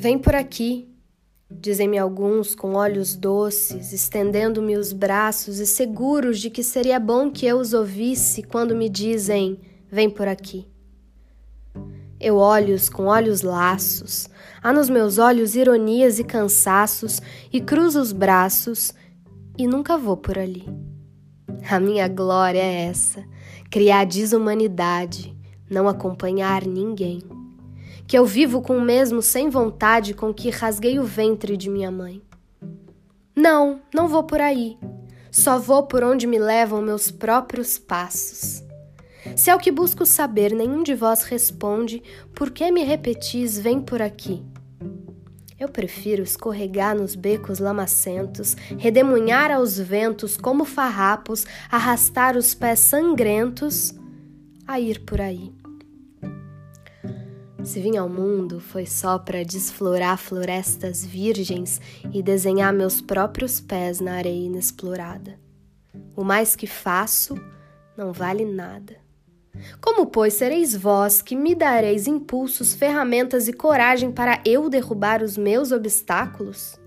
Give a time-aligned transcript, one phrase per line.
[0.00, 0.88] Vem por aqui,
[1.50, 7.44] dizem-me alguns com olhos doces, estendendo-me os braços e seguros de que seria bom que
[7.44, 9.60] eu os ouvisse quando me dizem:
[9.92, 10.66] Vem por aqui.
[12.18, 14.26] Eu olho-os com olhos laços,
[14.62, 17.20] há nos meus olhos ironias e cansaços,
[17.52, 18.94] e cruzo os braços
[19.58, 20.66] e nunca vou por ali.
[21.70, 23.22] A minha glória é essa:
[23.70, 25.36] criar desumanidade,
[25.68, 27.20] não acompanhar ninguém
[28.06, 31.90] que eu vivo com o mesmo sem vontade com que rasguei o ventre de minha
[31.90, 32.22] mãe.
[33.34, 34.76] Não, não vou por aí.
[35.30, 38.62] Só vou por onde me levam meus próprios passos.
[39.36, 42.02] Se é o que busco saber, nenhum de vós responde,
[42.34, 44.42] por que me repetis, vem por aqui?
[45.58, 53.94] Eu prefiro escorregar nos becos lamacentos, redemunhar aos ventos como farrapos, arrastar os pés sangrentos,
[54.66, 55.52] a ir por aí.
[57.62, 61.80] Se vim ao mundo foi só para desflorar florestas virgens
[62.12, 65.38] e desenhar meus próprios pés na areia inexplorada.
[66.16, 67.34] O mais que faço
[67.96, 68.96] não vale nada.
[69.80, 75.36] Como, pois, sereis vós que me dareis impulsos, ferramentas e coragem para eu derrubar os
[75.36, 76.80] meus obstáculos?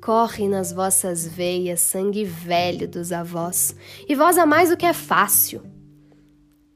[0.00, 3.76] Corre nas vossas veias sangue velho dos avós,
[4.08, 5.62] e vós amais o que é fácil.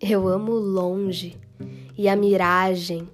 [0.00, 1.38] Eu amo longe
[1.96, 3.08] e a miragem,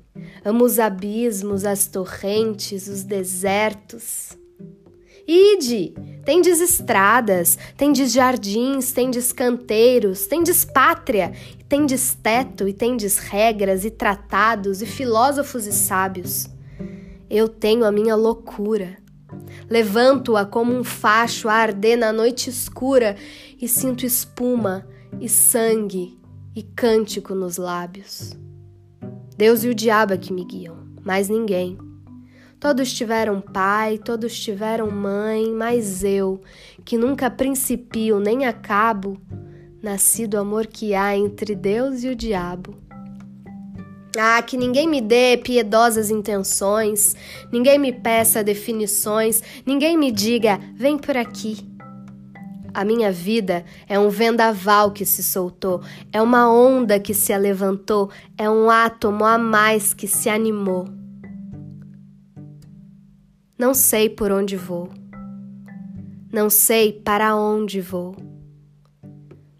[0.44, 4.36] amo os abismos, as torrentes, os desertos.
[5.30, 5.92] Ide,
[6.24, 11.32] tendes estradas, tendes jardins, tendes canteiros, tendes pátria,
[11.68, 16.48] tendes teto e tendes regras e tratados e filósofos e sábios.
[17.28, 18.96] Eu tenho a minha loucura.
[19.68, 23.14] Levanto-a como um facho a arder na noite escura
[23.60, 24.88] e sinto espuma
[25.20, 26.18] e sangue
[26.56, 28.32] e cântico nos lábios.
[29.39, 31.78] Deus e o diabo é que me guiam, mais ninguém.
[32.58, 36.41] Todos tiveram pai, todos tiveram mãe, mas eu,
[36.84, 39.16] que nunca principio nem acabo,
[39.81, 42.75] nasci do amor que há entre Deus e o diabo.
[44.19, 47.15] Ah, que ninguém me dê piedosas intenções,
[47.53, 51.59] ninguém me peça definições, ninguém me diga, vem por aqui.
[52.78, 58.09] A minha vida é um vendaval que se soltou, é uma onda que se levantou,
[58.39, 60.87] é um átomo a mais que se animou.
[63.59, 64.91] Não sei por onde vou,
[66.33, 68.15] não sei para onde vou,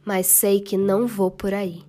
[0.06, 1.88] mas sei que não vou por aí.